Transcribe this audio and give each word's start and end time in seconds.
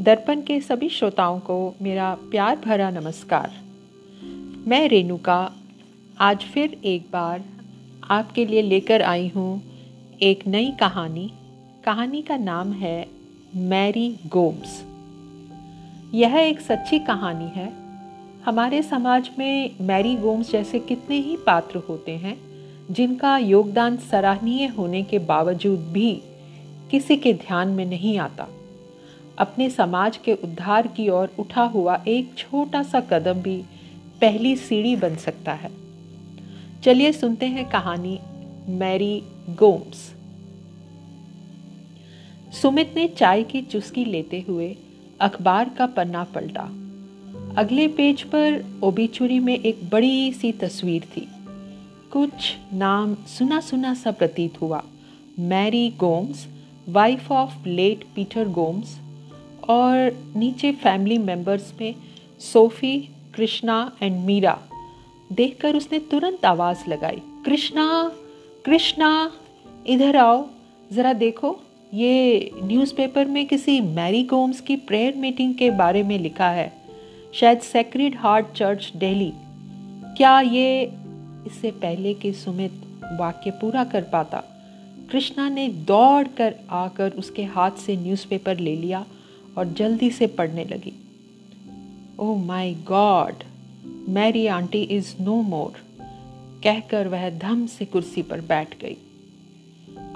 दर्पण 0.00 0.40
के 0.40 0.60
सभी 0.60 0.88
श्रोताओं 0.88 1.40
को 1.40 1.74
मेरा 1.82 2.14
प्यार 2.14 2.56
भरा 2.56 2.90
नमस्कार। 2.90 3.50
मैं 4.66 4.88
रेणुका, 4.88 5.52
आज 6.18 6.38
फिर 6.38 6.80
एक 6.84 7.02
बार 7.12 7.44
आपके 8.10 8.46
लिए 8.46 8.62
लेकर 8.62 9.02
आई 9.02 9.28
हूँ 9.28 9.62
एक 10.22 10.46
नई 10.46 10.72
कहानी। 10.80 11.32
कहानी 11.84 12.22
का 12.22 12.36
नाम 12.36 12.72
है 12.72 13.06
मैरी 13.56 14.16
गोम्स। 14.26 14.84
यह 16.14 16.36
एक 16.36 16.60
सच्ची 16.60 16.98
कहानी 16.98 17.48
है। 17.60 17.72
हमारे 18.44 18.82
समाज 18.82 19.30
में 19.38 19.70
मैरी 19.80 20.16
गोम्स 20.16 20.52
जैसे 20.52 20.78
कितने 20.78 21.16
ही 21.16 21.36
पात्र 21.36 21.78
होते 21.78 22.12
हैं, 22.12 22.36
जिनका 22.90 23.38
योगदान 23.38 23.96
सराहनीय 23.96 24.66
होने 24.66 25.02
के 25.02 25.18
बावजूद 25.18 25.78
भी 25.78 26.22
किसी 26.90 27.16
के 27.16 27.32
ध्यान 27.32 27.68
में 27.68 27.86
नहीं 27.86 28.18
आता। 28.18 28.48
अपने 29.40 29.70
समाज 29.70 30.16
के 30.16 30.32
उद्धार 30.34 30.86
की 30.86 31.08
ओर 31.08 31.30
उठा 31.38 31.62
हुआ 31.62 32.02
एक 32.08 32.34
छोटा 32.38 32.82
सा 32.82 33.00
कदम 33.00 33.42
भी 33.42 33.56
पहली 34.20 34.56
सीढ़ी 34.56 34.96
बन 34.96 35.16
सकता 35.16 35.52
है। 35.52 35.70
चलिए 36.84 37.12
सुनते 37.12 37.46
हैं 37.46 37.68
कहानी 37.70 38.18
मैरी 38.68 39.22
गोम्स। 39.50 40.12
सुमित 42.52 42.92
ने 42.96 43.08
चाय 43.08 43.42
की 43.42 43.62
चुस्की 43.62 44.04
लेते 44.04 44.44
हुए 44.48 44.76
अखबार 45.20 45.68
का 45.68 45.86
पन्ना 45.86 46.24
पलटा। 46.24 46.68
अगले 47.60 47.88
पेज 47.88 48.22
पर 48.22 48.64
ओबीचुरी 48.82 49.38
में 49.38 49.58
एक 49.58 49.88
बड़ी 49.90 50.32
सी 50.32 50.52
तस्वीर 50.52 51.02
थी। 51.16 51.28
कुछ 52.12 52.56
नाम 52.72 53.14
सुना 53.14 53.60
सुना 53.60 53.94
सा 53.94 54.10
प्रतीत 54.10 54.60
हुआ। 54.62 54.82
Mary 55.38 55.88
Gomes 55.90 56.46
wife 56.88 57.30
of 57.32 57.68
late 57.68 58.04
Peter 58.14 58.48
Gomes 58.48 58.98
और 59.68 60.32
नीचे 60.36 60.72
फैमिली 60.72 61.18
मेंबर्स 61.18 61.72
में 61.80 61.94
सोफी 62.52 62.98
कृष्णा 63.34 63.92
एंड 64.02 64.24
मीरा 64.24 64.58
देखकर 65.32 65.76
उसने 65.76 65.98
तुरंत 65.98 66.44
आवाज़ 66.44 66.88
लगाई 66.88 67.22
कृष्णा 67.46 68.12
कृष्णा 68.64 69.32
इधर 69.86 70.16
आओ। 70.16 70.46
ज़रा 70.92 71.12
देखो, 71.12 71.58
ये 71.94 72.50
न्यूज़पेपर 72.62 73.24
में 73.24 73.46
किसी 73.46 73.80
मैरी 73.80 74.22
गोम्स 74.22 74.60
की 74.60 74.76
प्रेयर 74.76 75.14
मीटिंग 75.16 75.54
के 75.54 75.70
बारे 75.70 76.02
में 76.02 76.18
लिखा 76.18 76.48
है। 76.50 76.72
शायद 77.34 77.58
सेक्रेड 77.58 78.16
हार्ट 78.16 78.46
चर्च 78.46 78.92
दिल्ली 78.96 79.32
क्या 80.16 80.40
ये 80.40 80.82
इससे 81.46 81.70
पहले 81.70 82.14
कि 82.14 82.32
सुमित 82.32 82.72
वाक्य 83.20 83.50
पूरा 83.50 83.84
कर 83.84 84.02
पाता? 84.02 84.42
कृष्णा 85.10 85.48
ने 85.48 85.68
दौड़ 85.68 86.26
कर 86.28 86.54
आकर 86.70 87.10
उसके 87.10 87.44
हाथ 87.44 87.70
से 87.70 87.96
न्यूज़पेपर 87.96 88.58
ले 88.58 88.76
लिया 88.76 89.04
और 89.58 89.72
जल्दी 89.72 90.10
से 90.10 90.26
पढ़ने 90.26 90.64
लगी। 90.64 90.92
ओ 92.18 92.34
my 92.36 92.74
god 92.74 93.44
Mary 94.08 94.46
aunty 94.46 94.82
is 94.82 95.14
no 95.20 95.42
more 95.42 95.72
कहकर 96.64 97.08
वह 97.08 97.28
धम 97.30 97.66
से 97.66 97.84
कुर्सी 97.84 98.22
पर 98.22 98.40
बैठ 98.40 98.78
गई। 98.80 98.96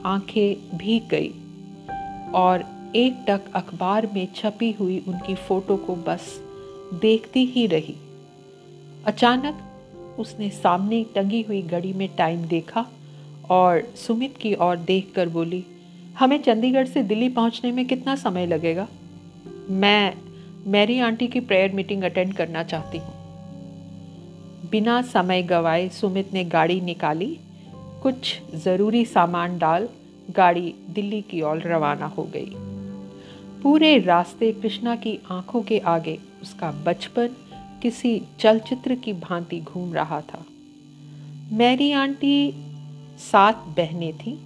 आँखें 0.04 0.78
भीग 0.78 1.08
गई 1.08 1.32
और 2.34 2.64
एक 2.96 3.24
टक 3.28 3.40
अखबार 3.54 4.06
में 4.06 4.26
छपी 4.34 4.70
हुई 4.72 5.02
उनकी 5.08 5.34
फ़ोटो 5.34 5.76
को 5.76 5.96
बस 5.96 6.40
देखती 6.94 7.44
ही 7.44 7.66
रही। 7.66 7.94
अचानक 9.06 9.60
उसने 10.18 10.50
सामने 10.50 11.04
टंगी 11.14 11.42
हुई 11.42 11.62
घड़ी 11.62 11.92
में 11.92 12.08
टाइम 12.16 12.44
देखा 12.44 12.86
और 13.50 13.82
सुमित 13.96 14.36
की 14.36 14.54
ओर 14.54 14.76
देखकर 14.76 15.28
बोली, 15.28 15.64
हमें 16.18 16.42
चंडीगढ़ 16.42 16.86
से 16.86 17.02
दिल्ली 17.02 17.28
पहुँचने 17.28 17.72
में 17.72 17.86
कितना 17.86 18.16
समय 18.16 18.46
लगेगा? 18.46 18.88
मैं, 19.70 20.14
मैरी 20.66 20.98
आंटी 21.00 21.26
की 21.26 21.40
प्रेयर 21.40 21.72
मीटिंग 21.72 22.02
अटेंड 22.02 22.34
करना 22.34 22.62
चाहती 22.62 22.98
हूँ। 22.98 23.14
बिना 24.70 25.02
समय 25.02 25.42
गवाए 25.42 25.88
सुमित 25.88 26.32
ने 26.32 26.44
गाड़ी 26.44 26.80
निकाली, 26.80 27.38
कुछ 28.02 28.40
ज़रूरी 28.54 29.04
सामान 29.04 29.58
डाल, 29.58 29.88
गाड़ी 30.30 30.74
दिल्ली 30.90 31.22
की 31.22 31.42
ओर 31.42 31.62
रवाना 31.62 32.06
हो 32.06 32.22
गई। 32.22 32.52
पूरे 33.62 33.98
रास्ते 33.98 34.52
कृष्णा 34.52 34.96
की 34.96 35.18
आँखों 35.30 35.62
के 35.62 35.78
आगे 35.78 36.18
उसका 36.42 36.70
बचपन, 36.70 37.28
किसी 37.82 38.22
चलचित्र 38.40 38.94
की 38.94 39.12
भांति 39.12 39.60
घूम 39.60 39.94
रहा 39.94 40.20
था। 40.20 40.44
मैरी 41.52 41.92
आंटी 41.92 42.54
सात 43.18 43.56
बहनें 43.56 44.18
थीं 44.18 44.38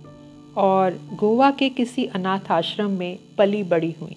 और 0.57 1.01
गोवा 1.15 1.51
के 1.51 1.69
किसी 1.69 2.07
अनाथ 2.07 2.51
आश्रम 2.51 2.91
में 2.91 3.19
पली 3.39 3.63
बड़ी 3.63 3.95
हुई। 4.01 4.17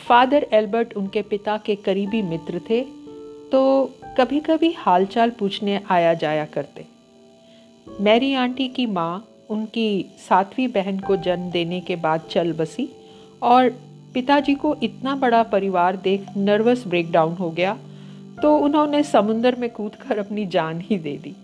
फादर 0.00 0.46
एल्बर्ट 0.52 0.96
उनके 0.96 1.22
पिता 1.22 1.56
के 1.56 1.74
करीबी 1.76 2.22
मित्र 2.22 2.60
थे 2.70 2.80
तो 3.52 3.60
कभी 4.18 4.40
कभी 4.40 4.72
हालचाल 4.78 5.30
पूछने 5.30 5.80
आया 5.90 6.14
जाया 6.14 6.44
करते। 6.44 6.86
मैरी 8.00 8.32
आंटी 8.34 8.68
की 8.68 8.86
माँ 8.86 9.26
उनकी 9.50 10.06
सातवीं 10.28 10.68
बहन 10.68 10.98
को 10.98 11.16
जन्म 11.16 11.50
देने 11.50 11.80
के 11.80 11.96
बाद 11.96 12.28
चल 12.30 12.52
बसी 12.52 12.88
और 13.42 13.68
पिताजी 14.14 14.54
को 14.54 14.74
इतना 14.82 15.14
बड़ा 15.16 15.42
परिवार 15.42 15.96
देख 15.96 16.26
नर्वस 16.36 16.86
ब्रेकडाउन 16.86 17.34
हो 17.36 17.50
गया 17.50 17.76
तो 18.42 18.56
उन्होंने 18.58 19.02
समुंदर 19.02 19.56
में 19.56 19.68
कूद 19.70 19.94
कर 19.94 20.18
अपनी 20.18 20.46
जान 20.46 20.80
ही 20.80 20.98
दे 20.98 21.16
दी। 21.16 21.34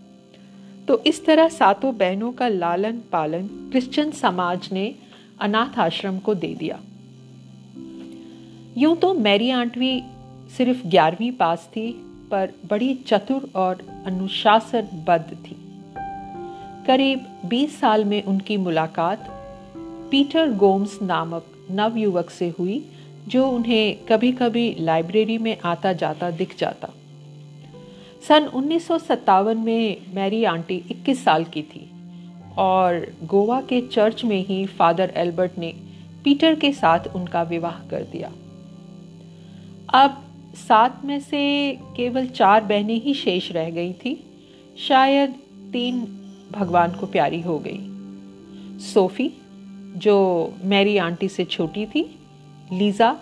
तो 0.89 1.03
इस 1.07 1.25
तरह 1.27 1.49
सातों 1.49 1.97
बहनों 1.97 2.33
का 2.33 2.49
लालन 2.49 3.01
पालन 3.13 3.47
क्रिश्चियन 3.71 4.11
समाज 4.11 4.69
ने 4.73 4.95
अनाथ 5.41 5.79
आश्रम 5.79 6.19
को 6.19 6.35
दे 6.35 6.55
दिया। 6.55 6.79
यूँ 8.79 8.97
तो 8.97 9.15
मैरी 9.15 9.51
आंटवी 9.51 10.03
सिर्फ़ 10.57 10.87
ग्यारहवीं 10.87 11.33
पास 11.33 11.71
थी, 11.77 11.93
पर 12.31 12.53
बड़ी 12.71 12.95
चतुर 12.95 13.51
और 13.55 14.03
अनुशासनबद्ध 14.07 15.37
थी। 15.37 15.57
करीब 16.87 17.27
20 17.45 17.81
साल 17.81 18.05
में 18.05 18.23
उनकी 18.23 18.57
मुलाकात 18.57 19.27
पीटर 20.11 20.53
गोम्स 20.53 20.99
नामक 21.03 21.47
नवयुवक 21.71 22.31
से 22.31 22.49
हुई, 22.49 22.85
जो 23.29 23.49
उन्हें 23.49 24.07
कभी 24.07 24.33
कभी 24.33 24.77
लाइब्रेरी 24.81 25.39
में 25.39 25.57
आता 25.65 25.93
जाता 25.93 26.31
दिख 26.31 26.59
जाता। 26.59 26.93
सन 28.29 28.45
उन्नीस 28.45 28.87
सौ 28.87 28.99
सत्तावन 28.99 29.59
में 29.59 29.97
मैरी 30.15 30.45
आंटी 30.45 30.83
21 30.91 31.25
साल 31.25 31.45
की 31.45 31.63
थी 31.63 31.91
और 32.59 33.07
गोवा 33.25 33.61
के 33.61 33.81
चर्च 33.81 34.25
में 34.25 34.47
ही 34.47 34.67
फादर 34.67 35.13
एल्बर्ट 35.17 35.59
ने 35.59 35.75
पीटर 36.25 36.55
के 36.55 36.73
साथ 36.73 37.01
उनका 37.15 37.43
विवाह 37.43 37.89
कर 37.91 38.03
दिया। 38.03 38.33
अब 39.95 40.25
सात 40.55 41.05
में 41.05 41.21
से 41.21 41.73
केवल 41.97 42.27
चार 42.27 42.65
बहनें 42.65 43.01
ही 43.01 43.15
शेष 43.15 43.53
रह 43.53 43.71
गई 43.71 43.93
थी। 43.93 44.25
शायद 44.79 45.31
तीन 45.73 46.01
भगवान 46.53 46.93
को 46.93 47.07
प्यारी 47.07 47.41
हो 47.41 47.63
गई। 47.67 47.79
सोफी, 48.79 49.33
जो 49.97 50.55
मेरी 50.65 50.97
आंटी 50.97 51.29
से 51.29 51.45
छोटी 51.45 51.87
थी, 51.87 52.19
लीजा, 52.73 53.17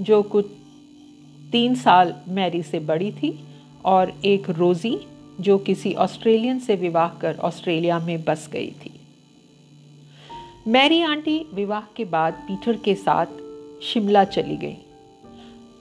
जो 0.00 0.22
कुछ 0.22 0.46
तीन 1.52 1.74
साल 1.74 2.14
मैरी 2.28 2.62
से 2.62 2.78
बड़ी 2.78 3.12
थी, 3.12 3.44
और 3.84 4.12
एक 4.24 4.50
रोज़ी, 4.50 4.98
जो 5.40 5.58
किसी 5.58 5.94
ऑस्ट्रेलियन 5.94 6.58
से 6.58 6.76
विवाह 6.76 7.08
कर 7.08 7.36
ऑस्ट्रेलिया 7.36 7.98
में 7.98 8.24
बस 8.24 8.48
गई 8.52 8.70
थी। 8.70 8.90
मैरी 10.68 11.02
आंटी 11.02 11.46
विवाह 11.54 11.80
के 11.80 12.04
बाद 12.04 12.32
पीटर 12.32 12.76
के 12.76 12.94
साथ 12.94 13.26
शिमला 13.82 14.24
चली 14.24 14.56
गई। 14.56 14.76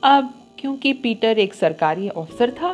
अब 0.07 0.33
क्योंकि 0.59 0.93
पीटर 0.93 1.39
एक 1.39 1.53
सरकारी 1.53 2.07
अफसर 2.07 2.51
था 2.51 2.73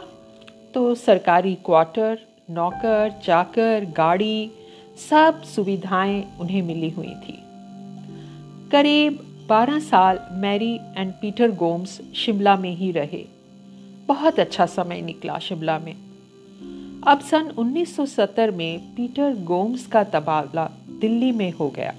तो 0.74 0.96
सरकारी 0.96 1.56
क्वार्टर, 1.56 2.20
नौकर, 2.50 3.22
चाकर, 3.24 3.86
गाड़ी, 3.98 4.52
सब 5.10 5.44
सुविधाएँ 5.44 6.38
उन्हें 6.40 6.62
मिली 6.62 6.90
हुई 6.90 7.14
थी। 7.14 7.44
करीब 8.72 9.46
12 9.50 9.80
साल 9.80 10.20
Mary 10.32 10.80
and 10.98 11.14
Peter 11.14 11.52
Gomes 11.52 12.02
Shimla 12.16 12.56
में 12.56 12.76
ही 12.76 12.92
रहे। 12.92 13.26
बहुत 14.08 14.40
अच्छा 14.40 14.66
समय 14.66 15.02
निकला 15.02 15.40
शिमला 15.40 15.80
में। 15.80 15.96
अब 17.08 17.20
सन 17.20 17.54
1970 17.58 18.52
में 18.52 18.80
पीटर 18.80 19.36
गोम्स 19.36 19.88
का 19.88 20.04
तबादला 20.04 20.72
दिल्ली 20.90 21.32
में 21.32 21.52
हो 21.52 21.70
गया। 21.70 21.94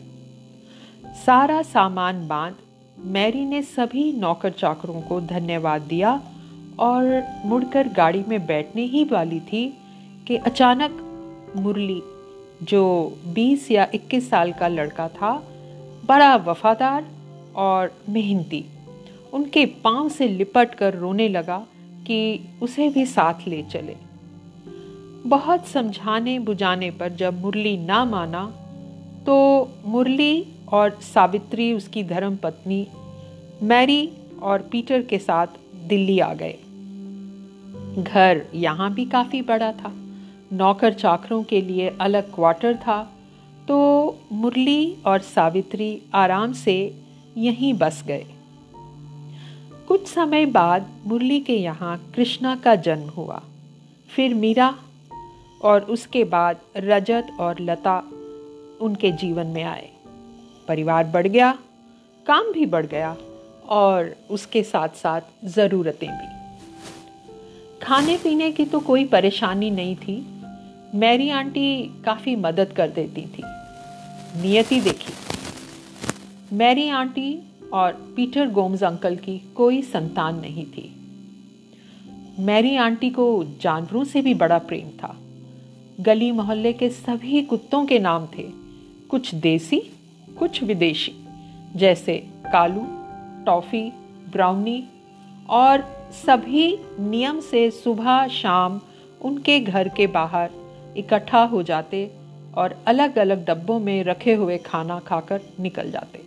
सारा 1.26 1.62
सामान 1.62 2.28
बाँध 2.28 2.54
मैरी 3.04 3.44
ने 3.44 3.62
सभी 3.62 4.12
नौकर 4.12 4.50
चाकरों 4.50 5.02
को 5.02 5.20
धन्यवाद 5.20 5.82
दिया 5.82 6.22
और 6.78 7.24
मुड़कर 7.44 7.88
गाड़ी 7.88 8.24
में 8.28 8.46
बैठने 8.46 8.82
ही 8.82 9.04
वाली 9.04 9.40
थी 9.40 9.78
कि 10.28 10.36
अचानक 10.36 10.90
मुरली, 11.56 12.02
जो 12.62 13.12
20 13.26 13.70
या 13.70 13.88
21 13.94 14.30
साल 14.30 14.52
का 14.52 14.68
लड़का 14.68 15.08
था, 15.08 15.42
बड़ा 16.06 16.36
वफादार 16.36 17.04
और 17.56 17.92
मेहनती, 18.08 18.64
उनके 19.32 19.66
पाँव 19.66 20.08
से 20.08 20.28
लिपट 20.28 20.74
कर 20.74 20.94
रोने 20.94 21.28
लगा 21.28 21.66
कि 22.06 22.40
उसे 22.62 22.88
भी 22.88 23.06
साथ 23.06 23.34
ले 23.48 23.62
चले। 23.62 23.96
बहुत 25.26 25.66
समझाने 25.66 26.38
बुझाने 26.38 26.90
पर 26.90 27.08
जब 27.08 27.40
मुरली 27.40 27.76
ना 27.76 28.04
माना 28.04 28.46
तो 29.26 29.68
मुरली 29.86 30.53
और 30.74 30.90
सावित्री, 30.90 31.72
उसकी 31.72 32.04
धर्म 32.04 32.36
पत्नी 32.36 32.86
मैरी 33.62 34.12
और 34.42 34.58
पीटर 34.62 35.02
के 35.02 35.18
साथ 35.18 35.46
दिल्ली 35.86 36.20
आ 36.20 36.34
गए। 36.34 36.58
घर 38.02 38.46
यहाँ 38.54 38.94
भी 38.94 39.04
काफ़ी 39.04 39.42
बड़ा 39.42 39.72
था। 39.72 39.92
नौकर 40.52 40.92
चाकरों 40.92 41.42
के 41.42 41.60
लिए 41.60 41.96
अलग 42.00 42.34
क्वार्टर 42.34 42.76
था। 42.76 43.12
तो 43.68 43.78
मुरली 44.32 44.96
और 45.06 45.18
सावित्री 45.18 46.02
आराम 46.14 46.52
से 46.52 46.94
यहीं 47.36 47.74
बस 47.74 48.04
गए। 48.06 48.26
कुछ 49.88 50.06
समय 50.06 50.46
बाद 50.46 50.86
मुरली 51.06 51.40
के 51.40 51.56
यहाँ 51.56 52.12
कृष्णा 52.14 52.56
का 52.56 52.74
जन्म 52.74 53.08
हुआ। 53.08 53.42
फिर 54.08 54.34
मीरा 54.34 54.74
और 55.62 55.80
उसके 55.80 56.24
बाद 56.24 56.56
रजत 56.76 57.26
और 57.40 57.56
लता 57.60 57.98
उनके 58.80 59.12
जीवन 59.12 59.46
में 59.46 59.64
आए। 59.64 59.93
परिवार 60.68 61.04
बढ़ 61.04 61.26
गया, 61.26 61.58
काम 62.26 62.52
भी 62.52 62.66
बढ़ 62.66 62.86
गया 62.86 63.16
और 63.68 64.16
उसके 64.30 64.62
साथ 64.62 64.88
साथ 64.88 65.20
ज़रूरतें 65.44 66.10
भी। 66.10 66.34
खाने 67.82 68.16
पीने 68.16 68.52
की 68.52 68.64
तो 68.64 68.80
कोई 68.80 69.04
परेशानी 69.04 69.70
नहीं 69.70 69.96
थी। 69.96 70.26
मैरी 70.94 71.30
आंटी 71.30 72.02
काफ़ी 72.04 72.36
मदद 72.36 72.72
कर 72.76 72.88
देती 72.88 73.22
थी। 73.22 73.42
नियति 74.42 74.80
देखी। 74.80 75.12
मैरी 76.56 76.88
आंटी 76.88 77.38
और 77.72 77.92
पीटर 78.16 78.48
गोम्स 78.48 78.82
अंकल 78.84 79.16
की 79.16 79.38
कोई 79.54 79.82
संतान 79.82 80.40
नहीं 80.40 80.66
थी। 80.66 80.96
मैरी 82.38 82.76
आंटी 82.76 83.10
को 83.10 83.44
जानवरों 83.60 84.04
से 84.04 84.22
भी 84.22 84.34
बड़ा 84.34 84.58
प्रेम 84.58 84.88
था। 84.88 85.16
गली 86.00 86.32
मोहल्ले 86.32 86.72
के 86.72 86.90
सभी 86.90 87.42
कुत्तों 87.42 87.86
के 87.86 87.98
नाम 87.98 88.26
थे। 88.26 88.42
कुछ 89.08 89.34
देसी 89.34 89.82
कुछ 90.38 90.62
विदेशी, 90.62 91.12
जैसे 91.76 92.16
कालू, 92.46 92.86
टॉफ़ी, 93.46 93.82
ब्राउनी 94.32 94.82
और 95.50 95.84
सभी 96.26 96.66
नियम 97.00 97.40
से 97.40 97.70
सुबह 97.70 98.26
शाम 98.28 98.80
उनके 99.22 99.58
घर 99.60 99.88
के 99.88 100.06
बाहर 100.06 100.50
इकट्ठा 100.96 101.42
हो 101.44 101.62
जाते 101.62 102.10
और 102.56 102.76
अलग 102.86 103.18
अलग 103.18 103.44
डब्बों 103.46 103.78
में 103.80 104.02
रखे 104.04 104.34
हुए 104.34 104.58
खाना 104.58 104.98
खाकर 104.98 105.40
निकल 105.60 105.90
जाते। 105.90 106.20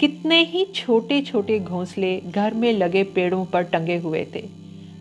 कितने 0.00 0.42
ही 0.42 0.64
छोटे 0.74 1.20
छोटे 1.22 1.58
घोंसले 1.60 2.16
घर 2.20 2.54
में 2.54 2.72
लगे 2.72 3.02
पेड़ों 3.04 3.44
पर 3.44 3.62
टंगे 3.62 3.96
हुए 3.96 4.26
थे, 4.34 4.44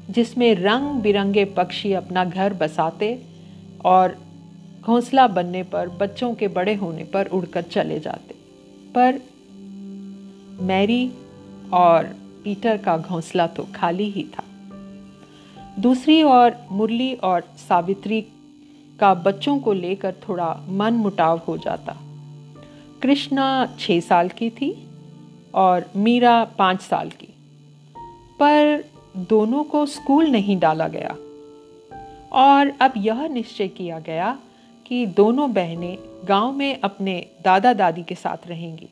जिसमें 0.09 0.53
रंग 0.55 1.01
बिरंगे 1.01 1.45
पक्षी 1.45 1.93
अपना 1.93 2.25
घर 2.25 2.53
बसाते 2.53 3.17
और 3.85 4.17
घोंसला 4.85 5.27
बनने 5.27 5.63
पर, 5.63 5.89
बच्चों 5.89 6.35
के 6.35 6.47
बड़े 6.47 6.73
होने 6.73 7.03
पर 7.03 7.27
उड़कर 7.27 7.61
चले 7.61 7.99
जाते। 7.99 8.35
पर 8.95 9.19
मैरी 10.61 11.11
और 11.73 12.03
पीटर 12.43 12.77
का 12.77 12.97
घोंसला 12.97 13.47
तो 13.47 13.67
खाली 13.75 14.09
ही 14.09 14.23
था। 14.23 14.43
दूसरी 15.79 16.23
ओर 16.23 16.53
मुरली 16.71 17.13
और 17.13 17.41
सावित्री 17.41 18.21
का 18.99 19.13
बच्चों 19.13 19.59
को 19.59 19.73
लेकर 19.73 20.15
थोड़ा 20.29 20.65
मन 20.69 20.93
मुटाव 20.93 21.41
हो 21.47 21.57
जाता। 21.57 21.97
कृष्णा 23.01 23.75
छः 23.79 23.99
साल 23.99 24.29
की 24.29 24.49
थी 24.49 24.87
और 25.53 25.91
मीरा 25.95 26.43
पाँच 26.43 26.81
साल 26.81 27.09
की। 27.09 27.29
पर 28.39 28.85
दोनों 29.17 29.63
को 29.63 29.85
स्कूल 29.85 30.27
नहीं 30.27 30.59
डाला 30.59 30.87
गया। 30.87 31.15
और 32.31 32.73
अब 32.81 32.93
यह 32.97 33.27
निश्चय 33.27 33.67
किया 33.67 33.99
गया 33.99 34.39
कि 34.93 35.05
दोनों 35.05 35.53
बहनें 35.53 35.97
गाँव 36.25 36.51
में 36.51 36.79
अपने 36.81 37.25
दादा 37.43 37.73
दादी 37.73 38.03
के 38.03 38.15
साथ 38.15 38.47
रहेंगी। 38.47 38.87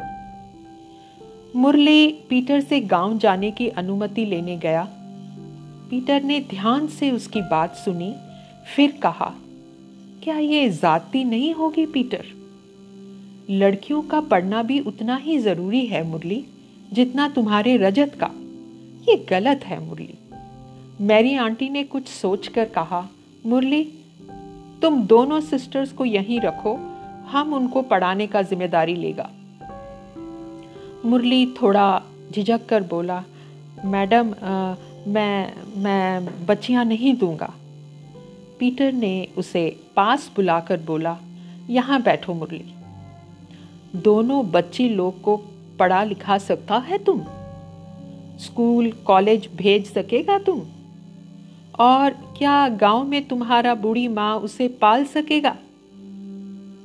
मुरली 1.55 2.07
पीटर 2.29 2.61
से 2.61 2.79
गाँव 2.79 3.17
जाने 3.17 3.51
की 3.51 3.67
अनुमति 3.67 4.25
लेने 4.25 4.57
गया। 4.57 4.87
पीटर 5.89 6.23
ने 6.23 6.39
ध्यान 6.39 6.87
से 6.87 7.11
उसकी 7.11 7.41
बात 7.41 7.75
सुनी, 7.75 8.15
फिर 8.75 8.91
कहा, 8.91 9.35
क्या 10.23 10.37
ये 10.37 10.69
जाति 10.69 11.23
नहीं 11.23 11.53
होगी 11.53 11.85
पीटर? 11.85 12.25
लड़कियों 13.49 14.01
का 14.01 14.21
पढ़ना 14.21 14.63
भी 14.63 14.79
उतना 14.79 15.15
ही 15.15 15.37
ज़रूरी 15.37 15.85
है 15.85 16.03
मुरली, 16.03 16.45
जितना 16.93 17.29
तुम्हारे 17.29 17.77
रजत 17.77 18.17
का। 18.23 18.31
ये 19.11 19.25
गलत 19.29 19.61
है 19.63 19.85
मुरली। 19.85 20.13
मैरी 21.01 21.35
आंटी 21.35 21.69
ने 21.69 21.83
कुछ 21.83 22.07
सोचकर 22.07 22.65
कहा, 22.65 23.09
मुरली 23.45 23.93
तुम 24.81 25.01
दोनों 25.07 25.39
सिस्टर्स 25.41 25.91
को 25.91 26.05
यहीं 26.05 26.39
रखो, 26.41 26.73
हम 27.31 27.53
उनको 27.53 27.81
पढ़ाने 27.83 28.27
का 28.27 28.41
ज़िम्मेदारी 28.41 28.95
लेगा। 28.95 29.29
मुरली 31.05 31.45
थोड़ा 31.61 32.01
झिझक 32.31 32.65
कर 32.69 32.83
बोला, 32.83 33.23
मैडम 33.85 34.33
मैं 35.07 35.53
मैं 35.77 36.45
बच्चियाँ 36.45 36.85
नहीं 36.85 37.13
दूँगा। 37.17 37.53
पीटर 38.59 38.91
ने 38.93 39.27
उसे 39.37 39.63
पास 39.95 40.29
बुलाकर 40.35 40.79
बोला, 40.79 41.17
यहाँ 41.69 42.01
बैठो 42.01 42.33
मुरली। 42.33 42.63
दोनों 43.95 44.45
बच्ची 44.51 44.87
लोग 44.89 45.21
को 45.21 45.35
पढ़ा 45.79 46.03
लिखा 46.03 46.37
सकता 46.39 46.77
है 46.79 46.97
तुम? 47.03 47.23
स्कूल, 48.39 48.91
कॉलेज 49.05 49.49
भेज 49.55 49.91
सकेगा 49.93 50.37
तुम? 50.39 50.61
और 51.81 52.13
क्या 52.37 52.67
गाँव 52.67 53.03
में 53.03 53.27
तुम्हारा 53.27 53.75
बूढ़ी 53.75 54.07
माँ 54.07 54.35
उसे 54.35 54.67
पाल 54.67 55.05
सकेगा? 55.05 55.55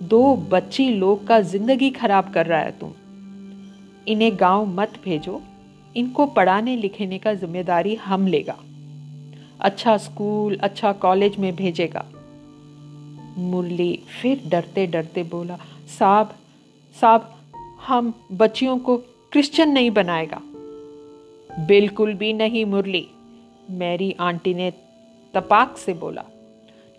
दो 0.03 0.37
बच्ची 0.37 0.89
लोग 0.89 1.27
का 1.27 1.41
ज़िंदगी 1.41 1.91
खराब 1.91 2.33
कर 2.33 2.47
रहा 2.47 2.61
है 2.61 2.71
तुम। 2.71 2.93
इन्हें 4.09 4.31
गाँव 4.41 4.67
मत 4.67 4.93
भेजो। 5.05 5.43
इनको 5.97 6.27
पढ़ाने 6.27 6.77
लिखने 6.77 7.19
का 7.19 7.35
ज़िम्मेदारी 7.35 7.95
हम 7.95 8.27
लेगा। 8.27 8.57
अच्छा 9.61 9.97
स्कूल 9.97 10.57
अच्छा 10.57 10.93
कॉलेज 10.93 11.37
में 11.37 11.57
भेजेगा। 11.57 12.05
मुरली 13.39 13.99
फिर 14.23 14.43
डरते 14.49 14.87
डरते 14.87 15.23
बोला, 15.23 15.59
साहब 15.99 16.35
साहब, 16.97 17.33
हम 17.87 18.15
बच्चियों 18.33 18.79
को 18.79 18.97
क्रिश्चियन 19.33 19.71
नहीं 19.71 19.91
बनाएगा। 19.91 20.41
बिल्कुल 21.67 22.15
भी 22.15 22.33
नहीं, 22.33 22.65
मुरली। 22.65 23.07
मेरी 23.71 24.15
आंटी 24.21 24.55
ने 24.55 24.73
तपाक 25.37 25.77
से 25.77 25.94
बोला, 25.94 26.25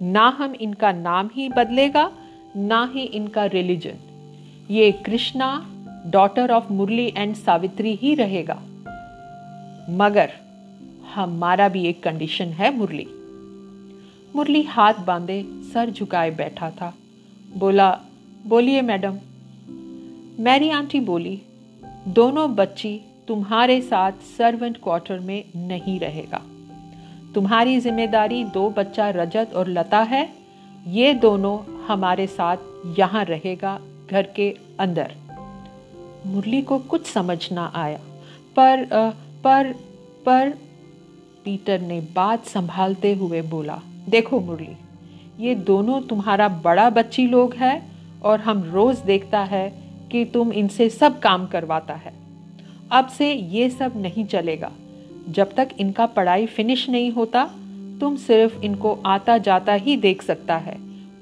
ना 0.01 0.27
हम 0.29 0.53
इनका 0.53 0.91
नाम 0.91 1.29
ही 1.33 1.49
बदलेगा, 1.49 2.11
ना 2.55 2.91
ही 2.93 3.01
इनका 3.01 3.45
रिलीजन 3.45 3.95
ये 4.71 4.91
Krishna 4.91 5.49
daughter 6.05 6.51
of 6.51 6.73
Murli 6.73 7.13
and 7.17 7.35
Savitri 7.35 7.95
ही 7.95 8.15
रहेगा। 8.15 8.61
मगर 9.89 10.31
हमारा 11.15 11.69
भी 11.69 11.85
एक 11.85 12.03
कंडीशन 12.03 12.45
है 12.45 12.77
मुरली। 12.77 13.07
मुरली 14.35 14.61
हाथ 14.61 14.93
बांधे, 14.93 15.43
सर 15.73 15.89
झुकाए 15.89 16.31
बैठा 16.31 16.69
था। 16.69 16.93
बोला, 17.57 17.99
बोलिए 18.47 18.81
मैडम। 18.81 19.17
मैरी 20.43 20.69
आंटी 20.69 20.99
बोली, 20.99 21.41
दोनों 22.07 22.55
बच्ची 22.55 23.01
तुम्हारे 23.27 23.81
साथ 23.81 24.11
सर्वेंट 24.37 24.77
क्वार्टर 24.83 25.19
में 25.19 25.43
नहीं 25.55 25.99
रहेगा। 25.99 26.41
तुम्हारी 27.37 27.79
ज़िम्मेदारी 27.79 28.43
दो 28.43 28.69
बच्चा 28.69 29.09
रजत 29.09 29.51
और 29.55 29.67
लता 29.69 29.99
है। 30.03 30.21
ये 30.89 31.13
दोनों 31.15 31.57
हमारे 31.87 32.25
साथ 32.27 32.57
यहाँ 32.99 33.23
रहेगा 33.25 33.77
घर 34.11 34.27
के 34.35 34.49
अंदर। 34.79 35.11
मुरली 36.25 36.61
को 36.61 36.77
कुछ 36.85 37.05
समझ 37.05 37.37
ना 37.51 37.65
आया, 37.75 37.97
पर 38.55 38.85
पर 39.43 39.71
पर 40.25 40.49
पीटर 41.45 41.81
ने 41.81 41.99
बात 42.15 42.45
संभालते 42.45 43.13
हुए 43.13 43.41
बोला, 43.43 43.79
देखो 44.09 44.39
मुरली, 44.39 44.75
ये 45.39 45.55
दोनों 45.63 46.01
तुम्हारा 46.01 46.47
बड़ा 46.65 46.89
बच्ची 46.89 47.27
लोग 47.27 47.53
है 47.53 47.81
और 48.23 48.39
हम 48.39 48.63
रोज 48.73 48.99
देखता 49.03 49.43
है 49.45 49.69
कि 50.11 50.25
तुम 50.25 50.53
इनसे 50.55 50.89
सब 50.89 51.19
काम 51.19 51.47
करवाता 51.47 51.93
है। 51.95 52.13
अब 52.91 53.07
से 53.09 53.31
ये 53.33 53.69
सब 53.69 54.01
नहीं 54.01 54.25
चलेगा। 54.25 54.71
जब 55.29 55.53
तक 55.55 55.69
इनका 55.79 56.05
पढ़ाई 56.05 56.45
फिनिश 56.45 56.89
नहीं 56.89 57.11
होता, 57.11 57.43
तुम 57.99 58.15
सिर्फ़ 58.15 58.61
इनको 58.61 58.99
आता 59.05 59.37
जाता 59.37 59.73
ही 59.73 59.97
देख 59.97 60.21
सकता 60.21 60.57
है। 60.57 60.77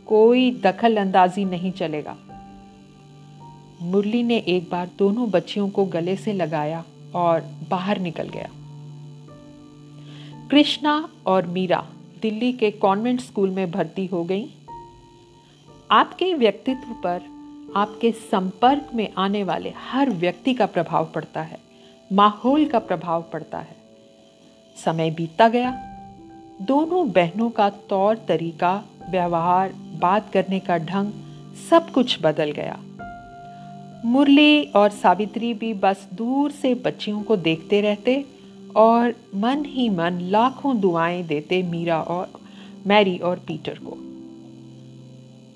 कोई 0.07 0.51
दखल 0.51 0.97
अंदाजी 0.97 1.45
नहीं 1.45 1.71
चलेगा। 1.71 2.17
मुरली 3.81 4.23
ने 4.23 4.37
एक 4.37 4.69
बार 4.71 4.89
दोनों 4.99 5.29
बच्चियों 5.29 5.69
को 5.69 5.85
गले 5.85 6.15
से 6.15 6.33
लगाया 6.33 6.83
और 7.15 7.41
बाहर 7.69 7.99
निकल 7.99 8.29
गया। 8.29 8.49
कृष्णा 10.51 11.09
और 11.25 11.47
मीरा 11.47 11.87
दिल्ली 12.21 12.53
के 12.53 12.71
कॉन्वेंट 12.71 13.21
स्कूल 13.21 13.49
में 13.49 13.71
भर्ती 13.71 14.05
हो 14.05 14.23
गई। 14.23 14.49
आपके 15.91 16.33
व्यक्तित्व 16.33 16.93
पर, 16.93 17.21
आपके 17.75 18.11
संपर्क 18.11 18.89
में 18.93 19.13
आने 19.17 19.43
वाले 19.43 19.73
हर 19.91 20.09
व्यक्ति 20.09 20.53
का 20.53 20.65
प्रभाव 20.65 21.11
पड़ता 21.15 21.41
है, 21.41 21.59
माहौल 22.13 22.65
का 22.65 22.79
प्रभाव 22.79 23.25
पड़ता 23.33 23.57
है। 23.57 23.84
समय 24.75 25.11
बीतता 25.11 25.47
गया। 25.47 25.71
दोनों 26.61 27.11
बहनों 27.11 27.49
का 27.49 27.69
तौर, 27.69 28.15
तरीका, 28.27 28.83
व्यवहार, 29.09 29.73
बात 29.99 30.31
करने 30.33 30.59
का 30.59 30.77
ढंग 30.77 31.11
सब 31.69 31.91
कुछ 31.91 32.17
बदल 32.21 32.51
गया। 32.51 32.79
मुरली 34.05 34.63
और 34.63 34.89
सावित्री 34.89 35.53
भी 35.53 35.73
बस 35.73 36.07
दूर 36.13 36.51
से 36.51 36.75
बच्चियों 36.75 37.23
को 37.23 37.35
देखते 37.35 37.81
रहते 37.81 38.25
और 38.75 39.15
मन 39.35 39.65
ही 39.65 39.89
मन 39.89 40.19
लाखों 40.21 40.79
दुआएँ 40.79 41.23
देते 41.23 41.63
मीरा 41.63 42.01
और 42.01 42.31
मैरी 42.87 43.17
और 43.17 43.39
पीटर 43.39 43.79
को। 43.83 43.97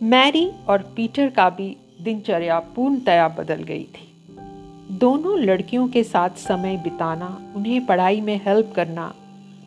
मैरी 0.05 0.51
और 0.69 0.93
पीटर 0.95 1.29
का 1.29 1.49
भी 1.49 1.77
दिनचर्या 2.01 2.59
पूर्णतया 2.59 3.27
बदल 3.27 3.63
गई 3.63 3.83
थी। 3.83 4.08
दोनों 4.91 5.37
लड़कियों 5.39 5.87
के 5.87 6.03
साथ 6.03 6.29
समय 6.29 6.77
बिताना, 6.77 7.27
उन्हें 7.55 7.85
पढ़ाई 7.85 8.21
में 8.21 8.39
हेल्प 8.45 8.71
करना 8.75 9.13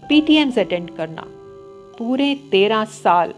पीटीएम्स 0.08 0.58
अटेंड 0.58 0.90
करना, 0.90 1.24
पूरे 1.98 2.34
तेरह 2.50 2.84
साल 2.84 3.34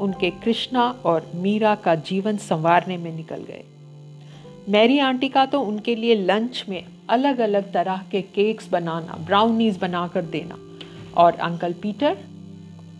उनके 0.00 0.30
कृष्णा 0.44 0.88
और 1.04 1.30
मीरा 1.34 1.74
का 1.74 1.94
जीवन 1.94 2.36
संवारने 2.36 2.96
में 2.96 3.16
निकल 3.16 3.42
गए। 3.48 3.64
मैरी 4.68 4.98
आंटी 4.98 5.28
का 5.28 5.46
तो 5.46 5.60
उनके 5.60 5.94
लिए 5.94 6.14
लंच 6.14 6.64
में 6.68 6.82
अलग 7.08 7.38
अलग 7.38 7.72
तरह 7.72 8.02
के 8.10 8.22
केक्स 8.22 8.68
बनाना 8.68 9.16
ब्राउनीज 9.26 9.78
बनाकर 9.78 10.22
देना 10.24 10.58
और 11.16 11.34
अंकल 11.34 11.72
पीटर 11.72 12.18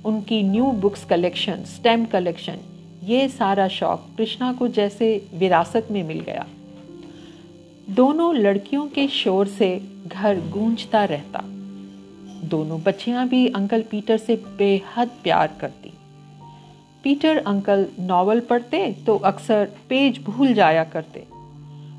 उनकी 0.05 0.43
new 0.43 0.71
books 0.83 1.05
collection 1.05 1.65
stamp 1.69 2.05
collection 2.05 2.59
ये 3.05 3.29
सारा 3.29 3.69
शौक 3.69 4.07
कृष्णा 4.17 4.53
को 4.53 4.69
जैसे 4.69 5.29
विरासत 5.35 5.89
में 5.91 6.03
मिल 6.05 6.21
गया। 6.21 6.47
दोनों 7.91 8.35
लड़कियों 8.35 8.87
के 8.87 9.09
शोर 9.09 9.47
से 9.47 9.89
घर 10.07 10.41
गूंजता 10.41 11.05
रहता। 11.05 11.41
दोनों 12.49 12.81
बच्चियाँ 12.83 13.29
भी 13.29 13.49
अंकल 13.49 13.83
पीटर 13.83 14.17
से 14.17 14.37
बेहद 14.59 15.11
प्यार 15.23 15.57
करती। 15.61 15.93
पीटर 17.05 17.37
अंकल 17.37 17.87
नॉवल 18.01 18.41
पढ़ते 18.41 18.97
तो 19.07 19.17
अक्सर 19.17 19.71
पेज 19.89 20.23
भूल 20.23 20.55
जाया 20.55 20.85
करते। 20.85 21.27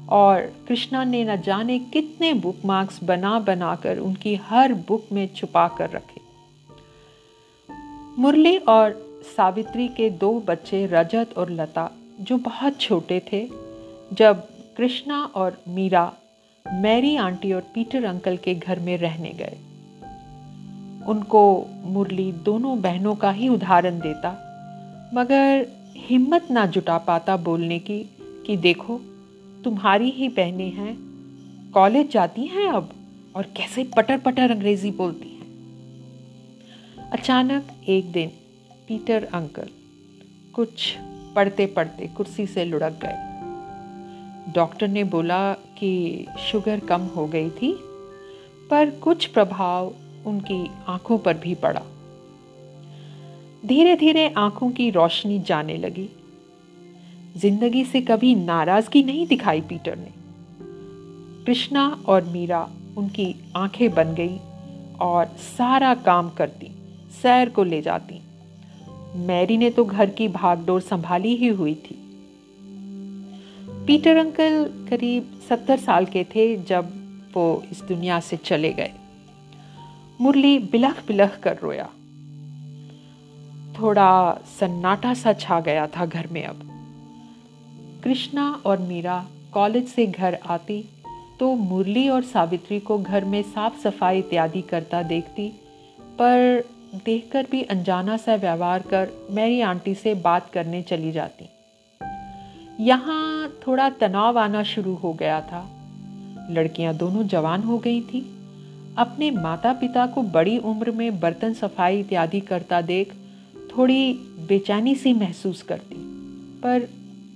और 0.09 0.53
कृष्णा 0.67 1.03
ने 1.03 1.23
न 1.23 1.41
जाने 1.41 1.79
कितने 1.79 2.33
बुक 2.33 2.55
मार्क्स 2.65 3.03
बना 3.03 3.39
बनाकर 3.39 3.97
उनकी 3.97 4.35
हर 4.35 4.73
बुक 4.73 5.05
में 5.11 5.29
छुपा 5.35 5.67
कर 5.67 5.89
रखे। 5.89 6.21
मुरली 8.21 8.57
और 8.57 8.91
सावित्री 9.37 9.87
के 9.87 10.09
दो 10.09 10.43
बच्चे 10.47 10.85
रजत 10.85 11.29
और 11.37 11.49
लता, 11.49 11.91
जो 12.21 12.37
बहुत 12.37 12.79
छोटे 12.79 13.21
थे, 13.33 13.49
जब 14.13 14.47
कृष्णा 14.77 15.23
और 15.35 15.57
मीरा, 15.67 16.13
मैरी 16.65 17.15
आंटी 17.15 17.53
और 17.53 17.61
पीटर 17.61 18.05
अंकल 18.05 18.37
के 18.37 18.55
घर 18.55 18.79
में 18.79 18.97
रहने 18.97 19.29
गए। 19.29 19.57
उनको 21.07 21.67
मुरली 21.83 22.31
दोनों 22.31 22.81
बहनों 22.81 23.15
का 23.15 23.31
ही 23.31 23.49
उदाहरण 23.49 23.99
देता, 23.99 24.29
मगर 25.13 25.67
हिम्मत 25.97 26.47
ना 26.51 26.65
जुटा 26.65 26.97
पाता 26.97 27.37
बोलने 27.37 27.79
की 27.79 27.99
कि 28.47 28.57
देखो, 28.57 28.99
तुम्हारी 29.63 30.09
ही 30.09 30.29
बहनें 30.29 30.71
हैं, 30.71 30.97
कॉलेज 31.71 32.11
जाती 32.11 32.45
हैं 32.45 32.67
अब 32.67 32.89
और 33.35 33.43
कैसे 33.57 33.83
पटर 33.97 34.17
पटर 34.17 34.51
अंग्रेज़ी 34.51 34.91
बोलती 34.91 35.29
हैं। 35.29 37.09
अचानक 37.11 37.67
एक 37.87 38.11
दिन 38.11 38.31
पीटर 38.87 39.23
अंकल 39.23 39.69
कुछ 40.53 40.95
पढ़ते 41.35 41.65
पढ़ते 41.65 42.07
कुर्सी 42.07 42.45
से 42.47 42.65
लुढ़क 42.65 42.99
गए। 43.03 43.30
डॉक्टर 44.49 44.87
ने 44.87 45.03
बोला 45.03 45.53
कि 45.53 46.27
शुगर 46.39 46.79
कम 46.79 47.01
हो 47.01 47.25
गई 47.27 47.49
थी, 47.49 47.73
पर 48.69 48.89
कुछ 48.89 49.25
प्रभाव 49.25 49.93
उनकी 50.25 50.69
आँखों 50.87 51.17
पर 51.17 51.33
भी 51.33 51.55
पड़ा। 51.55 51.81
धीरे 53.65 53.95
धीरे 53.95 54.27
आँखों 54.37 54.69
की 54.71 54.89
रोशनी 54.89 55.39
जाने 55.39 55.77
लगी। 55.77 56.09
ज़िंदगी 57.37 57.85
से 57.85 58.01
कभी 58.01 58.35
नाराज़गी 58.35 59.03
नहीं 59.03 59.27
दिखाई 59.27 59.61
पीटर 59.61 59.95
ने। 59.95 60.11
कृष्णा 61.45 61.87
और 62.07 62.23
मीरा 62.23 62.67
उनकी 62.97 63.35
आँखें 63.55 63.93
बन 63.93 64.13
गई 64.13 64.37
और 65.01 65.25
सारा 65.25 65.93
काम 65.95 66.29
करती, 66.29 66.71
सैर 67.21 67.49
को 67.49 67.63
ले 67.63 67.81
जाती। 67.81 68.21
मैरी 69.15 69.57
ने 69.57 69.69
तो 69.69 69.85
घर 69.85 70.09
की 70.09 70.27
भागडोर 70.27 70.81
संभाली 70.81 71.35
ही 71.35 71.47
हुई 71.47 71.75
थी। 71.75 71.97
पीटर 73.87 74.17
अंकल 74.17 74.65
करीब 74.89 75.31
सत्तर 75.49 75.77
साल 75.77 76.05
के 76.05 76.23
थे 76.25 76.55
जब 76.63 76.91
वो 77.33 77.63
इस 77.71 77.81
दुनिया 77.81 78.19
से 78.19 78.37
चले 78.37 78.71
गए। 78.73 78.91
मुरली 80.21 80.57
बिलख 80.71 81.03
बिलख 81.07 81.39
कर 81.39 81.57
रोया। 81.57 81.89
थोड़ा 83.79 84.33
सन्नाटा 84.59 85.13
सा 85.13 85.33
छा 85.33 85.59
गया 85.59 85.87
था 85.87 86.05
घर 86.05 86.27
में 86.27 86.43
अब। 86.43 86.61
कृष्णा 88.03 88.49
और 88.65 88.79
मीरा 88.79 89.25
कॉलेज 89.53 89.87
से 89.87 90.05
घर 90.07 90.37
आती 90.45 90.83
तो 91.39 91.53
मुरली 91.55 92.07
और 92.09 92.23
सावित्री 92.23 92.79
को 92.79 92.97
घर 92.97 93.25
में 93.25 93.41
साफ़ 93.43 93.79
सफ़ाई 93.81 94.19
इत्यादि 94.19 94.61
करता 94.61 95.01
देखती, 95.03 95.47
पर 96.19 96.63
देखकर 97.05 97.45
भी 97.51 97.61
अनजाना 97.63 98.17
सा 98.17 98.35
व्यवहार 98.35 98.81
कर 98.81 99.09
मेरी 99.31 99.61
आंटी 99.61 99.95
से 99.95 100.13
बात 100.13 100.49
करने 100.49 100.81
चली 100.81 101.11
जाती। 101.11 101.49
यहाँ 102.81 103.49
थोड़ा 103.67 103.89
तनाव 103.89 104.39
आना 104.39 104.63
शुरू 104.63 104.93
हो 104.95 105.13
गया 105.13 105.41
था। 105.41 105.67
लड़कियाँ 106.49 106.93
दोनों 106.93 107.27
जवान 107.27 107.63
हो 107.63 107.77
गई 107.77 108.01
थी। 108.01 108.21
अपने 108.97 109.29
माता 109.31 109.73
पिता 109.73 110.05
को 110.05 110.21
बड़ी 110.21 110.57
उम्र 110.57 110.91
में 110.91 111.19
बर्तन 111.19 111.53
सफ़ाई 111.53 111.99
इत्यादि 111.99 112.39
करता 112.39 112.81
देख 112.81 113.13
थोड़ी 113.69 114.13
बेचैनी 114.47 114.95
सी 114.95 115.13
महसूस 115.13 115.61
करती, 115.61 115.95
पर 116.63 116.89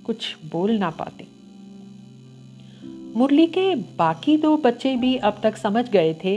कुछ 0.06 0.36
बोल 0.50 0.72
ना 0.72 0.90
पाती। 0.90 1.28
मुरली 3.16 3.46
के 3.46 3.74
बाकी 3.74 4.36
दो 4.36 4.56
बच्चे 4.56 4.96
भी 4.96 5.16
अब 5.16 5.40
तक 5.42 5.56
समझ 5.56 5.88
गए 5.90 6.14
थे 6.24 6.36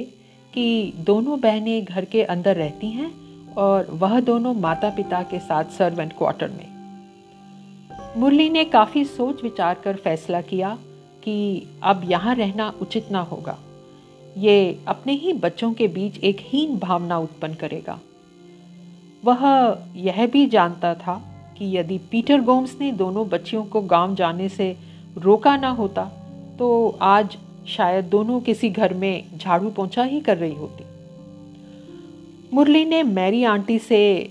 कि 0.54 0.94
दोनों 0.98 1.40
बहनें 1.40 1.86
घर 1.86 2.06
के 2.06 2.24
अंदर 2.24 2.56
रहती 2.56 2.88
हैं 2.88 3.12
और 3.56 3.88
वह 3.92 4.20
दोनों 4.20 4.54
माता 4.54 4.90
पिता 4.90 5.22
के 5.24 5.40
साथ 5.40 5.78
सर्वेंट 5.78 6.14
क्वार्टर 6.18 6.50
में। 6.50 6.69
मुरली 8.18 8.50
ने 8.50 8.64
काफ़ी 8.66 9.04
सोच 9.06 9.44
विचार 9.44 9.76
कर 9.84 9.96
फैसला 9.96 10.42
किया 10.42 10.78
कि 11.24 11.68
अब 11.84 12.02
यहाँ 12.06 12.36
रहना 12.36 12.74
उचित 12.82 13.12
ना 13.12 13.20
होगा। 13.22 13.58
ये 14.38 14.80
अपने 14.88 15.14
ही 15.14 15.34
बच्चों 15.34 15.72
के 15.74 15.88
बीच 15.88 16.18
एक 16.20 16.38
हीन 16.40 16.78
भावना 16.80 17.18
उत्पन्न 17.18 17.54
करेगा। 17.54 18.00
वह 19.26 19.44
यह 19.96 20.26
भी 20.28 20.46
जानता 20.48 20.94
था 20.96 21.16
कि 21.58 21.78
यदि 21.78 21.98
पीटर 22.12 22.42
गोम्स 22.42 22.76
ने 22.80 22.92
दोनों 22.92 23.28
बच्चियों 23.30 23.64
को 23.64 23.82
गाँव 23.82 24.16
जाने 24.16 24.50
से 24.50 24.76
रोका 25.18 25.56
ना 25.58 25.70
होता 25.70 26.04
तो 26.60 26.98
आज 27.02 27.38
शायद 27.68 28.06
दोनों 28.06 28.40
किसी 28.42 28.70
घर 28.70 28.94
में 28.94 29.38
झाड़ू 29.38 29.70
पोछा 29.70 30.04
ही 30.04 30.20
कर 30.20 30.38
रही 30.38 30.56
होती। 30.56 30.84
मुरली 32.54 32.86
ने 32.86 33.04
मैरी 33.04 33.44
आंटी 33.44 33.80
से 33.80 34.30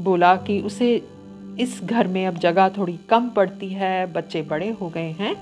बोला 0.00 0.36
कि 0.36 0.60
उसे 0.60 0.96
इस 1.60 1.80
घर 1.84 2.06
में 2.06 2.26
अब 2.26 2.38
जगह 2.38 2.68
थोड़ी 2.68 2.96
कम 3.08 3.28
पड़ती 3.30 3.68
है, 3.68 4.12
बच्चे 4.12 4.42
बड़े 4.42 4.70
हो 4.70 4.88
गए 4.88 5.10
हैं 5.10 5.34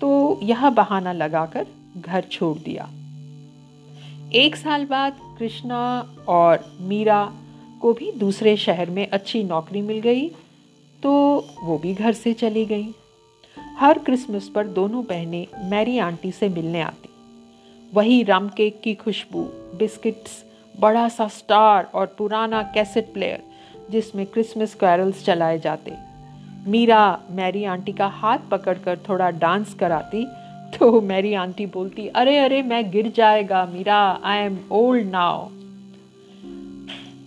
तो 0.00 0.40
यह 0.42 0.68
बहाना 0.70 1.12
लगाकर 1.12 1.66
घर 1.96 2.24
छोड़ 2.30 2.56
दिया। 2.58 2.88
एक 4.34 4.56
साल 4.56 4.84
बाद 4.84 5.18
कृष्णा 5.38 5.80
और 6.28 6.64
मीरा 6.80 7.24
को 7.80 7.92
भी 7.92 8.10
दूसरे 8.12 8.56
शहर 8.56 8.90
में 8.90 9.06
अच्छी 9.08 9.42
नौकरी 9.44 9.82
मिल 9.82 10.00
गई 10.00 10.28
तो 11.02 11.12
वो 11.62 11.78
भी 11.78 11.94
घर 11.94 12.12
से 12.12 12.32
चली 12.34 12.64
गई। 12.66 12.88
हर 13.78 13.98
क्रिसमस 13.98 14.48
पर 14.48 14.66
दोनों 14.68 15.04
बहनें 15.04 15.70
मैरी 15.70 15.98
आंटी 15.98 16.32
से 16.32 16.48
मिलने 16.48 16.80
आती। 16.80 17.08
वही 17.92 18.22
रम 18.22 18.48
केक 18.48 18.80
की 18.80 18.94
खुशबू, 18.94 19.42
बिस्किट्स, 19.78 20.44
बड़ा 20.74 21.08
सा 21.08 21.28
स्टार 21.28 21.90
और 21.94 22.06
पुराना 22.18 22.62
कैसेट 22.74 23.12
प्लेयर। 23.14 23.42
जिसमें 23.90 24.24
क्रिसमस 24.26 24.74
कैरल्स 24.74 25.24
चलाए 25.24 25.58
जाते। 25.58 25.92
मीरा, 26.66 27.18
मैरी 27.30 27.64
आंटी 27.64 27.92
का 27.92 28.06
हाथ 28.06 28.38
पकड़कर 28.50 28.98
थोड़ा 29.08 29.30
डांस 29.30 29.74
कराती 29.74 30.26
तो 30.68 31.00
मैरी 31.00 31.32
आंटी 31.34 31.66
बोलती, 31.66 32.06
अरे 32.08 32.36
अरे, 32.38 32.62
मैं 32.62 32.90
गिर 32.90 33.12
जाएगा, 33.16 33.64
Meera 33.66 33.98
I 34.24 34.38
am 34.38 34.58
old 34.72 35.06
now 35.06 35.48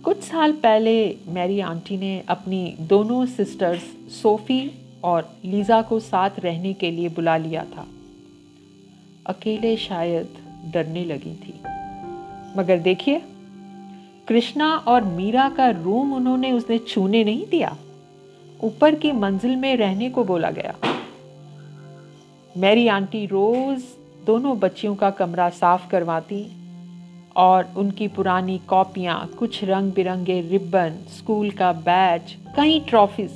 कुछ 0.04 0.22
साल 0.22 0.52
पहले 0.52 0.94
मेरी 1.28 1.58
आंटी 1.60 1.96
ने 1.96 2.22
अपनी 2.28 2.76
दोनों 2.80 3.24
सिस्टर्स 3.26 3.82
सोफ़ी 4.12 4.70
और 5.04 5.28
लीज़ा 5.44 5.80
को 5.82 5.98
साथ 6.00 6.38
रहने 6.38 6.72
के 6.72 6.90
लिए 6.90 7.08
बुला 7.08 7.36
लिया 7.36 7.64
था। 7.64 7.86
अकेले 9.26 9.76
शायद 9.76 10.38
डरने 10.72 11.04
लगी 11.04 11.34
थी। 11.36 11.54
मगर 12.56 12.78
देखिए 12.78 13.22
कृष्णा 14.28 14.76
और 14.76 15.04
मीरा 15.04 15.48
का 15.48 15.68
रूम 15.70 16.14
उन्होंने 16.14 16.52
उसने 16.52 16.78
छूने 16.78 17.24
नहीं 17.24 17.46
दिया। 17.46 17.76
ऊपर 18.64 18.94
की 18.94 19.12
मंजिल 19.12 19.56
में 19.56 19.76
रहने 19.76 20.10
को 20.10 20.24
बोला 20.24 20.50
गया। 20.50 20.74
मेरी 22.56 22.88
आंटी 22.88 23.26
रोज 23.26 23.82
दोनों 24.26 24.58
बच्चियों 24.58 24.94
का 24.94 25.10
कमरा 25.10 25.48
साफ़ 25.50 25.88
करवाती 25.88 26.44
और 27.36 27.74
उनकी 27.76 28.08
पुरानी 28.08 28.58
कॉपियाँ, 28.58 29.26
कुछ 29.38 29.64
रंग 29.64 29.92
बिरंगे 29.92 30.40
रिबन 30.40 30.98
स्कूल 31.08 31.50
का 31.50 31.72
बैच, 31.72 32.36
कई 32.56 32.80
ट्रॉफीज, 32.80 33.30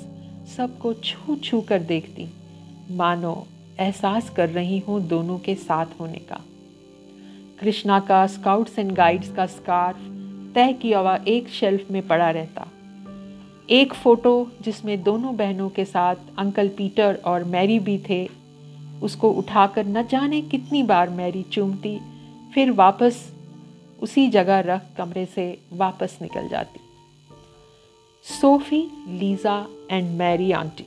सबको 0.57 0.93
छू 0.95 1.37
छू 1.37 1.61
कर 1.61 1.83
देखती। 1.83 2.29
मानो 2.91 3.47
एहसास 3.81 4.31
कर 4.31 4.49
रही 4.49 4.79
हूँ 4.79 5.01
दोनों 5.09 5.39
के 5.39 5.55
साथ 5.55 6.01
होने 6.01 6.19
का। 6.19 6.41
कृष्णा 7.61 8.01
का 8.01 8.27
स्काउट्स 8.27 8.79
एंड 8.79 8.93
गाइड्स 8.93 9.33
का 9.33 9.47
स्कार्फ 9.47 10.16
तय 10.57 10.73
किया 10.73 10.99
हुआ 10.99 11.19
एक 11.29 11.49
शेल्फ 11.49 11.91
में 11.91 12.07
पड़ा 12.09 12.31
रहता। 12.31 12.67
एक 13.71 13.93
फ़ोटो 13.95 14.35
जिसमें 14.63 15.03
दोनों 15.03 15.37
बहनों 15.37 15.69
के 15.69 15.85
साथ 15.85 16.17
अंकल 16.39 16.69
पीटर 16.69 17.19
और 17.25 17.45
मैरी 17.45 17.79
भी 17.79 17.99
थे, 18.09 18.29
उसको 19.03 19.31
उठाकर 19.31 19.87
न 19.87 20.07
जाने 20.07 20.41
कितनी 20.43 20.83
बार 20.83 21.09
मैरी 21.09 21.43
चूमती, 21.43 21.99
फिर 22.55 22.71
वापस 22.71 23.19
उसी 24.03 24.27
जगह 24.29 24.61
रख 24.61 24.87
कमरे 24.99 25.25
से 25.27 25.47
वापस 25.73 26.19
निकल 26.23 26.49
जाती। 26.49 26.81
Sophie, 28.25 28.83
Lisa 29.09 29.59
and 29.91 30.11
Mary 30.19 30.51
aunty. 30.53 30.87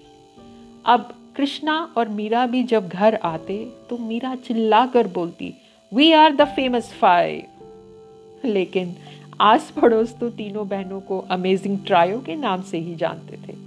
अब 0.85 1.13
कृष्णा 1.35 1.77
और 1.97 2.09
मीरा 2.09 2.45
भी 2.45 2.63
जब 2.63 2.87
घर 2.89 3.15
आते 3.15 3.57
तो 3.89 3.97
मीरा 3.97 4.35
चिल्लाकर 4.47 5.07
बोलती 5.07 5.53
we 5.91 6.11
are 6.13 6.35
the 6.35 6.47
famous 6.47 6.91
five 6.93 8.47
लेकिन 8.47 8.95
आस 9.41 9.71
पड़ोस 9.71 10.15
तो 10.19 10.29
तीनों 10.29 10.67
बहनों 10.67 11.01
को 11.01 11.19
अमेजिंग 11.19 11.79
ट्रायो 11.85 12.19
के 12.19 12.35
नाम 12.35 12.61
से 12.61 12.77
ही 12.77 12.95
जानते 12.95 13.37
थे। 13.37 13.57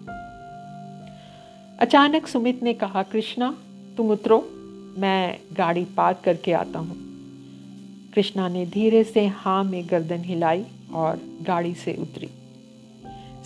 अचानक 1.79 2.27
सुमित 2.27 2.63
ने 2.63 2.75
कहा, 2.75 3.03
कृष्णा, 3.03 3.57
तुम 3.97 4.11
उतरो, 4.11 4.49
मैं 4.99 5.39
गाड़ी 5.53 5.85
पार्क 5.85 6.21
करके 6.25 6.53
आता 6.53 6.79
हूँ। 6.79 6.97
कृष्णा 8.15 8.49
ने 8.49 8.67
धीरे 8.67 9.05
से 9.05 9.27
हाँ 9.27 9.65
में 9.65 9.85
गर्दन 9.91 10.21
हिलाई 10.21 10.65
और 10.95 11.21
गाड़ी 11.43 11.75
से 11.75 11.95
उतरी। 11.95 12.29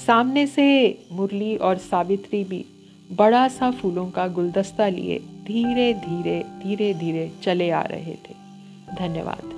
सामने 0.07 0.47
से 0.47 0.99
मुरली 1.13 1.57
और 1.57 1.79
सावित्री 1.79 2.45
भी 2.45 2.65
बड़ा 3.13 3.49
सा 3.49 3.71
फूलों 3.71 4.11
का 4.11 4.29
गुलदस्ता 4.29 4.89
लिए 4.89 5.19
धीरे 5.19 5.95
धीरे 5.95 6.45
धीरे 6.63 6.95
धीरे 6.95 7.33
चले 7.43 7.71
आ 7.71 7.83
रहे 7.83 8.15
थे। 8.15 8.35
धन्यवाद। 8.99 9.56